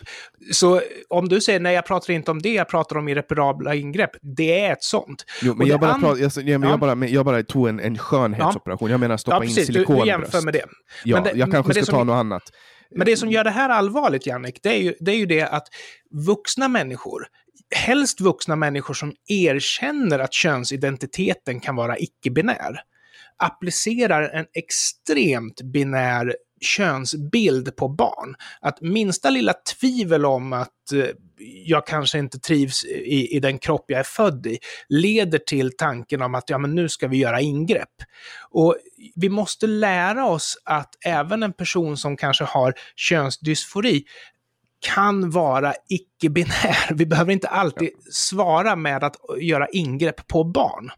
[0.52, 4.10] Så om du säger nej, jag pratar inte om det, jag pratar om irreparabla ingrepp.
[4.22, 5.24] Det är ett sånt.
[5.42, 6.00] Jo, men jag bara, an...
[6.00, 6.68] pratar, jag, jag, ja.
[6.68, 8.90] jag, bara, jag bara tog en, en skönhetsoperation.
[8.90, 10.04] Jag menar stoppa ja, in silikonbröst.
[10.04, 10.64] Du, du jämför med det.
[11.04, 11.94] Ja, det, jag kanske ska som...
[11.94, 12.42] ta något annat.
[12.90, 15.42] Men det som gör det här allvarligt, Jannik, det är ju det, är ju det
[15.42, 15.66] att
[16.26, 17.26] vuxna människor
[17.74, 22.80] helst vuxna människor som erkänner att könsidentiteten kan vara icke-binär,
[23.36, 28.34] applicerar en extremt binär könsbild på barn.
[28.60, 31.06] Att minsta lilla tvivel om att eh,
[31.64, 36.22] jag kanske inte trivs i, i den kropp jag är född i, leder till tanken
[36.22, 37.94] om att ja, men nu ska vi göra ingrepp.
[38.50, 38.76] Och
[39.14, 44.04] vi måste lära oss att även en person som kanske har könsdysfori
[44.80, 46.94] kan vara icke-binär.
[46.94, 48.10] Vi behöver inte alltid ja.
[48.12, 50.90] svara med att göra ingrepp på barn.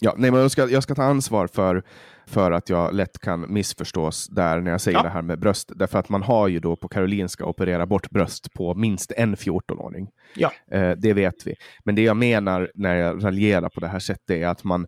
[0.00, 1.82] Ja, nej, men jag ska, jag ska ta ansvar för,
[2.26, 5.02] för att jag lätt kan missförstås där när jag säger ja.
[5.02, 5.72] det här med bröst.
[5.74, 10.08] Därför att man har ju då på Karolinska opererat bort bröst på minst en 14-åring.
[10.34, 10.52] Ja.
[10.70, 11.54] Eh, det vet vi.
[11.84, 14.86] Men det jag menar när jag raljerar på det här sättet är att man,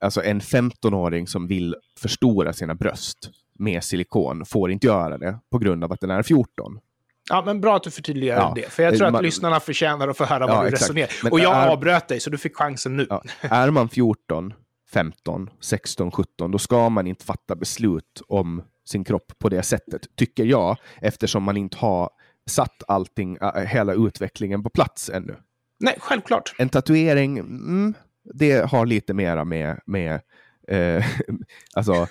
[0.00, 5.58] alltså en 15-åring som vill förstora sina bröst med silikon får inte göra det på
[5.58, 6.80] grund av att den är 14.
[7.28, 8.52] Ja, men bra att du förtydligar ja.
[8.56, 8.72] det.
[8.72, 10.82] För jag tror att man, lyssnarna förtjänar att få höra ja, vad du exakt.
[10.82, 11.10] resonerar.
[11.22, 13.06] Men och jag är, avbröt dig, så du fick chansen nu.
[13.10, 14.54] Ja, är man 14,
[14.92, 20.16] 15, 16, 17, då ska man inte fatta beslut om sin kropp på det sättet,
[20.16, 22.10] tycker jag, eftersom man inte har
[22.50, 25.36] satt allting, äh, hela utvecklingen på plats ännu.
[25.80, 26.54] Nej, självklart.
[26.58, 27.94] En tatuering, mm,
[28.34, 30.20] det har lite mera med, med
[30.68, 31.04] Eh,
[31.74, 32.06] alltså,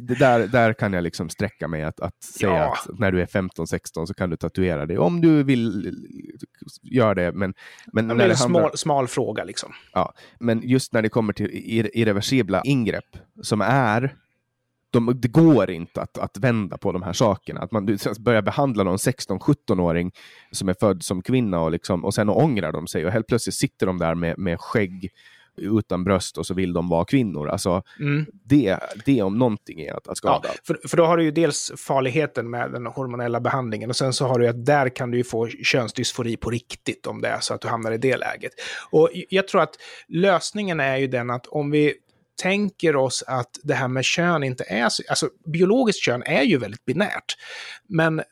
[0.00, 2.72] det, där, där kan jag liksom sträcka mig att, att säga ja.
[2.72, 5.94] att när du är 15-16 så kan du tatuera dig om du vill
[6.82, 7.32] göra det.
[7.32, 7.54] Men,
[7.92, 8.60] men det är en handlar...
[8.60, 9.72] smal, smal, fråga liksom.
[9.92, 11.50] Ja, men just när det kommer till
[11.94, 14.14] irreversibla ingrepp som är
[14.92, 17.60] de, det går inte att, att vända på de här sakerna.
[17.60, 20.12] Att man börjar behandla någon 16-17-åring
[20.50, 23.54] som är född som kvinna och, liksom, och sen ångrar de sig och helt plötsligt
[23.54, 25.10] sitter de där med, med skägg
[25.60, 27.48] utan bröst och så vill de vara kvinnor.
[27.48, 28.26] Alltså, mm.
[28.44, 30.48] det, det om någonting är att, att skada.
[30.48, 34.12] Ja, för, för då har du ju dels farligheten med den hormonella behandlingen och sen
[34.12, 37.40] så har du att där kan du ju få könsdysfori på riktigt om det är
[37.40, 38.52] så att du hamnar i det läget.
[38.90, 39.74] Och jag tror att
[40.08, 41.94] lösningen är ju den att om vi
[42.42, 46.58] tänker oss att det här med kön inte är så, alltså biologiskt kön är ju
[46.58, 47.36] väldigt binärt.
[47.88, 48.22] Men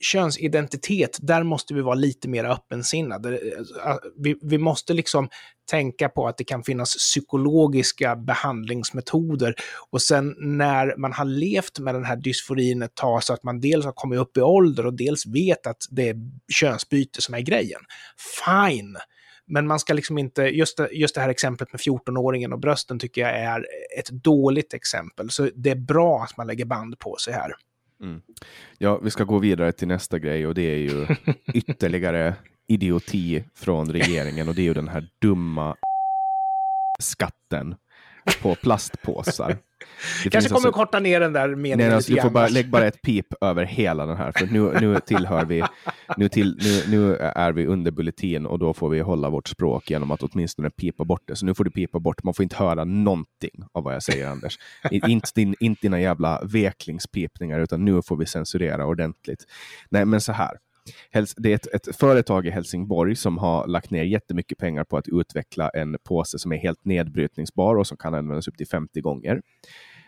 [0.00, 3.28] könsidentitet, där måste vi vara lite mer öppensinnade.
[3.28, 5.28] Eh, eh, vi, vi måste liksom
[5.70, 9.54] tänka på att det kan finnas psykologiska behandlingsmetoder.
[9.90, 13.60] Och sen när man har levt med den här dysforin ett tag så att man
[13.60, 16.16] dels har kommit upp i ålder och dels vet att det är
[16.52, 17.80] könsbyte som är grejen.
[18.44, 18.96] Fine!
[19.48, 22.98] Men man ska liksom inte, just det, just det här exemplet med 14-åringen och brösten
[22.98, 23.66] tycker jag är
[23.98, 25.30] ett dåligt exempel.
[25.30, 27.52] Så det är bra att man lägger band på sig här.
[28.02, 28.20] Mm.
[28.78, 31.06] Ja, vi ska gå vidare till nästa grej och det är ju
[31.54, 32.34] ytterligare
[32.68, 35.76] idioti från regeringen och det är ju den här dumma
[37.00, 37.74] skatten.
[38.42, 39.56] På plastpåsar.
[40.24, 42.70] Det kanske kommer alltså, korta ner den där meningen nej, alltså, Du får bara, lägg
[42.70, 45.64] bara ett pip över hela den här, för nu, nu tillhör vi,
[46.16, 49.90] nu, till, nu, nu är vi under bulletin och då får vi hålla vårt språk
[49.90, 51.36] genom att åtminstone pipa bort det.
[51.36, 54.28] Så nu får du pipa bort, man får inte höra någonting av vad jag säger
[54.28, 54.58] Anders.
[54.90, 59.44] inte, din, inte dina jävla veklingspipningar, utan nu får vi censurera ordentligt.
[59.90, 60.56] Nej, men så här.
[61.36, 65.08] Det är ett, ett, företag i Helsingborg som har lagt ner jättemycket pengar på att
[65.08, 69.42] utveckla en påse som är helt nedbrytningsbar och som kan användas upp till 50 gånger.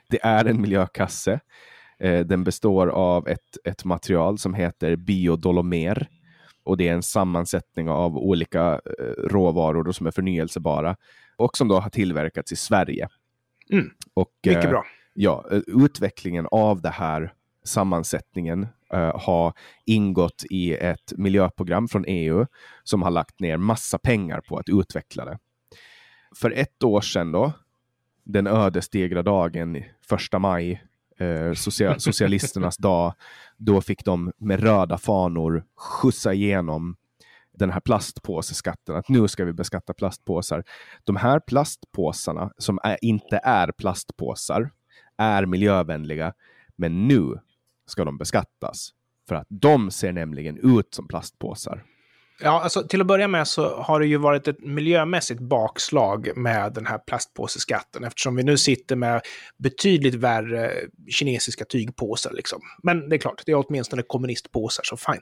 [0.09, 1.41] Det är en miljökasse.
[1.99, 6.09] Eh, den består av ett, ett material som heter biodolomer
[6.65, 10.97] och det är en sammansättning av olika eh, råvaror som är förnyelsebara
[11.37, 13.09] och som då har tillverkats i Sverige.
[13.73, 13.91] Mm.
[14.15, 14.85] Och, Mycket eh, bra.
[15.15, 17.33] Ja, utvecklingen av det här
[17.65, 19.53] sammansättningen uh, har
[19.85, 22.47] ingått i ett miljöprogram från EU
[22.85, 25.39] som har lagt ner massa pengar på att utveckla det.
[26.37, 27.53] För ett år sedan då,
[28.25, 30.83] den ödesdigra dagen, första maj,
[31.19, 33.15] eh, social, socialisternas dag,
[33.57, 36.97] då fick de med röda fanor skjutsa igenom
[37.59, 40.65] den här plastpåseskatten, att nu ska vi beskatta plastpåsar.
[41.05, 44.71] De här plastpåsarna, som är, inte är plastpåsar,
[45.17, 46.33] är miljövänliga,
[46.77, 47.39] men nu
[47.91, 48.91] ska de beskattas.
[49.29, 51.85] För att de ser nämligen ut som plastpåsar.
[52.41, 56.73] Ja, alltså till att börja med så har det ju varit ett miljömässigt bakslag med
[56.73, 59.21] den här plastpåseskatten eftersom vi nu sitter med
[59.63, 60.73] betydligt värre
[61.11, 62.33] kinesiska tygpåsar.
[62.33, 62.61] Liksom.
[62.83, 65.21] Men det är klart, det är åtminstone kommunistpåsar, så fine.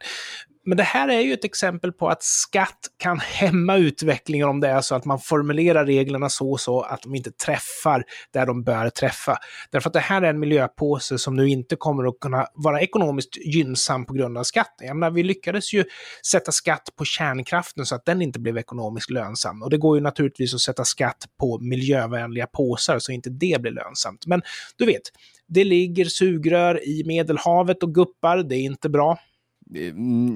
[0.66, 4.68] Men det här är ju ett exempel på att skatt kan hämma utvecklingen om det
[4.68, 8.64] är så att man formulerar reglerna så och så att de inte träffar där de
[8.64, 9.38] bör träffa.
[9.70, 13.36] Därför att det här är en miljöpåse som nu inte kommer att kunna vara ekonomiskt
[13.36, 14.86] gynnsam på grund av skatten.
[14.86, 15.84] Jag menar, vi lyckades ju
[16.30, 19.62] sätta skatt på kärnkraften så att den inte blev ekonomiskt lönsam.
[19.62, 23.72] Och det går ju naturligtvis att sätta skatt på miljövänliga påsar så inte det blir
[23.72, 24.26] lönsamt.
[24.26, 24.42] Men
[24.76, 25.02] du vet,
[25.48, 29.18] det ligger sugrör i Medelhavet och guppar, det är inte bra.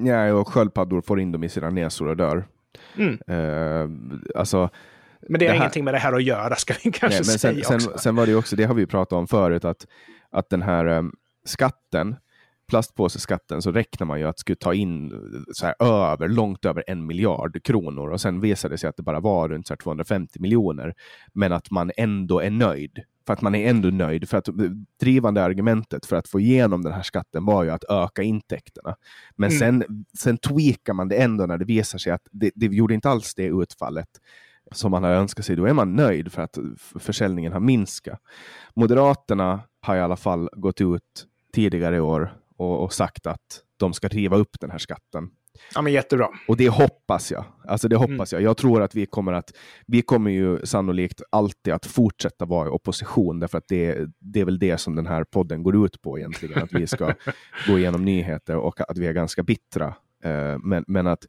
[0.04, 2.44] Nej, och sköldpaddor får in dem i sina näsor och dör.
[2.96, 3.18] Mm.
[3.30, 4.70] Uh, alltså,
[5.28, 5.64] men det har det här...
[5.64, 7.98] ingenting med det här att göra, ska vi kanske Nej, men säga sen.
[7.98, 9.86] Sen, var det också, det har vi pratat om förut, att,
[10.30, 11.12] att den här um,
[11.44, 12.16] skatten,
[12.68, 15.12] plastpåseskatten, så räknar man ju att skulle ta in
[15.52, 19.02] så här, över, långt över en miljard kronor och sen visade det sig att det
[19.02, 20.94] bara var runt så 250 miljoner.
[21.32, 24.28] Men att man ändå är nöjd för att man är ändå nöjd.
[24.28, 24.48] För att
[25.00, 28.96] drivande argumentet för att få igenom den här skatten var ju att öka intäkterna.
[29.36, 29.58] Men mm.
[29.58, 33.10] sen, sen tweakar man det ändå när det visar sig att det, det gjorde inte
[33.10, 34.08] alls det utfallet
[34.72, 35.56] som man har önskat sig.
[35.56, 36.58] Då är man nöjd för att
[36.98, 38.20] försäljningen har minskat.
[38.74, 43.92] Moderaterna har i alla fall gått ut tidigare i år och, och sagt att de
[43.92, 45.30] ska riva upp den här skatten.
[45.74, 46.28] Ja, men jättebra.
[46.48, 47.44] Och det hoppas jag.
[47.64, 48.42] Alltså det hoppas mm.
[48.42, 48.50] jag.
[48.50, 49.52] Jag tror att vi kommer att,
[49.86, 54.44] vi kommer ju sannolikt alltid att fortsätta vara i opposition, därför att det, det är
[54.44, 57.14] väl det som den här podden går ut på egentligen, att vi ska
[57.66, 59.86] gå igenom nyheter och att vi är ganska bittra.
[60.26, 61.24] Uh, men, men att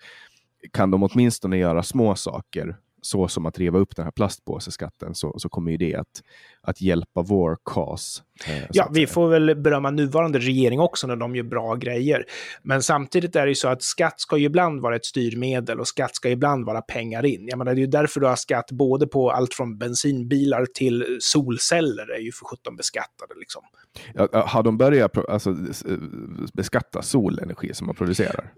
[0.73, 5.39] kan de åtminstone göra små saker så som att riva upp den här plastpåseskatten så,
[5.39, 6.21] så kommer ju det att,
[6.61, 8.21] att hjälpa vår cause.
[8.47, 12.25] Eh, ja, vi får väl berömma nuvarande regering också när de gör bra grejer.
[12.63, 15.87] Men samtidigt är det ju så att skatt ska ju ibland vara ett styrmedel och
[15.87, 17.47] skatt ska ibland vara pengar in.
[17.47, 21.17] Jag menar, det är ju därför du har skatt både på allt från bensinbilar till
[21.19, 23.33] solceller är ju för sjutton beskattade.
[23.39, 23.63] Liksom.
[24.13, 25.55] Ja, har de börjat alltså,
[26.53, 28.51] beskatta solenergi som man producerar?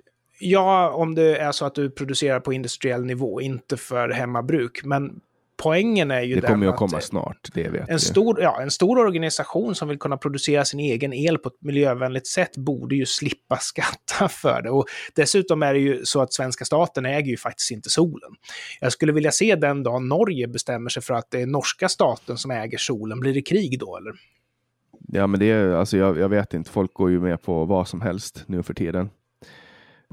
[0.45, 4.83] Ja, om det är så att du producerar på industriell nivå, inte för hemmabruk.
[4.83, 5.19] Men
[5.63, 8.71] poängen är ju Det kommer ju att komma snart, det vet en stor, ja, en
[8.71, 13.05] stor organisation som vill kunna producera sin egen el på ett miljövänligt sätt borde ju
[13.05, 14.69] slippa skatta för det.
[14.69, 14.85] Och
[15.15, 18.31] dessutom är det ju så att svenska staten äger ju faktiskt inte solen.
[18.79, 22.37] Jag skulle vilja se den dag Norge bestämmer sig för att det är norska staten
[22.37, 23.19] som äger solen.
[23.19, 24.13] Blir det krig då, eller?
[25.07, 27.87] Ja, men det är, alltså jag, jag vet inte, folk går ju med på vad
[27.87, 29.09] som helst nu för tiden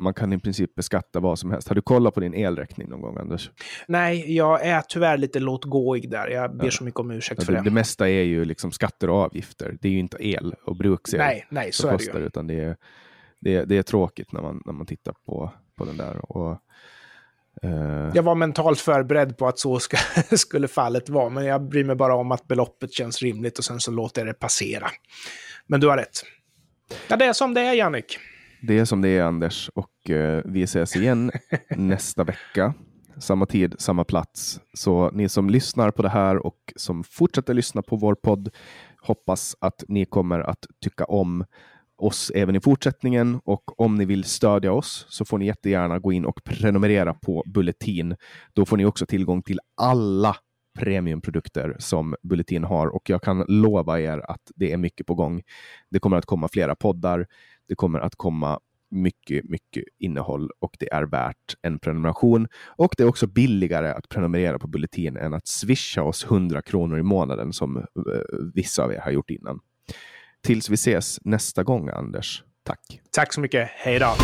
[0.00, 1.68] man kan i princip beskatta vad som helst.
[1.68, 3.50] Har du kollat på din elräkning någon gång, Anders?
[3.88, 6.28] Nej, jag är tyvärr lite låtgåig där.
[6.28, 6.70] Jag ber ja.
[6.70, 7.62] så mycket om ursäkt ja, för det.
[7.62, 9.76] Det mesta är ju liksom skatter och avgifter.
[9.80, 12.26] Det är ju inte el och bruksel nej, nej, så är kostar, det ju.
[12.26, 12.76] utan det är,
[13.40, 16.32] det, är, det är tråkigt när man, när man tittar på, på den där.
[16.32, 16.58] Och,
[17.64, 18.10] uh...
[18.14, 19.96] Jag var mentalt förberedd på att så ska,
[20.36, 23.80] skulle fallet vara, men jag bryr mig bara om att beloppet känns rimligt och sen
[23.80, 24.90] så låter jag det passera.
[25.66, 26.22] Men du har rätt.
[27.08, 28.18] Ja, det är som det är, Jannik.
[28.62, 31.30] Det är som det är Anders och eh, vi ses igen
[31.76, 32.74] nästa vecka.
[33.18, 34.60] Samma tid, samma plats.
[34.74, 38.48] Så ni som lyssnar på det här och som fortsätter lyssna på vår podd
[39.02, 41.44] hoppas att ni kommer att tycka om
[41.96, 46.12] oss även i fortsättningen och om ni vill stödja oss så får ni jättegärna gå
[46.12, 48.16] in och prenumerera på Bulletin.
[48.52, 50.36] Då får ni också tillgång till alla
[50.78, 55.42] premiumprodukter som Bulletin har och jag kan lova er att det är mycket på gång.
[55.90, 57.26] Det kommer att komma flera poddar.
[57.70, 58.60] Det kommer att komma
[58.90, 62.48] mycket, mycket innehåll och det är värt en prenumeration.
[62.66, 66.98] Och det är också billigare att prenumerera på Bulletin än att swisha oss 100 kronor
[66.98, 67.82] i månaden som eh,
[68.54, 69.60] vissa av er har gjort innan.
[70.42, 72.44] Tills vi ses nästa gång, Anders.
[72.62, 73.00] Tack.
[73.10, 73.68] Tack så mycket.
[73.68, 74.14] Hej då.